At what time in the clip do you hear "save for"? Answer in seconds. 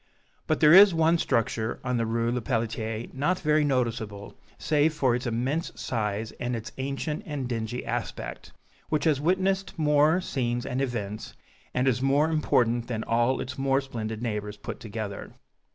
4.57-5.13